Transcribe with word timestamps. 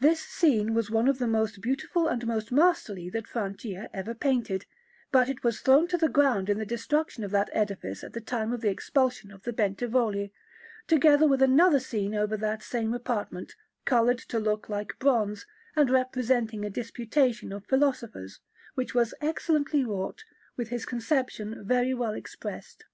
This 0.00 0.20
scene 0.20 0.74
was 0.74 0.92
one 0.92 1.08
of 1.08 1.18
the 1.18 1.26
most 1.26 1.60
beautiful 1.60 2.06
and 2.06 2.24
most 2.24 2.52
masterly 2.52 3.10
that 3.10 3.26
Francia 3.26 3.90
ever 3.92 4.14
painted, 4.14 4.64
but 5.10 5.28
it 5.28 5.42
was 5.42 5.60
thrown 5.60 5.88
to 5.88 5.98
the 5.98 6.08
ground 6.08 6.48
in 6.48 6.60
the 6.60 6.64
destruction 6.64 7.24
of 7.24 7.32
that 7.32 7.50
edifice 7.52 8.04
at 8.04 8.12
the 8.12 8.20
time 8.20 8.52
of 8.52 8.60
the 8.60 8.68
expulsion 8.70 9.32
of 9.32 9.42
the 9.42 9.52
Bentivogli, 9.52 10.30
together 10.86 11.26
with 11.26 11.42
another 11.42 11.80
scene 11.80 12.14
over 12.14 12.36
that 12.36 12.62
same 12.62 12.94
apartment, 12.94 13.56
coloured 13.84 14.18
to 14.18 14.38
look 14.38 14.68
like 14.68 15.00
bronze, 15.00 15.46
and 15.74 15.90
representing 15.90 16.64
a 16.64 16.70
disputation 16.70 17.52
of 17.52 17.66
philosophers, 17.66 18.38
which 18.76 18.94
was 18.94 19.14
excellently 19.20 19.84
wrought, 19.84 20.22
with 20.56 20.68
his 20.68 20.86
conception 20.86 21.66
very 21.66 21.92
well 21.92 22.14
expressed. 22.14 22.84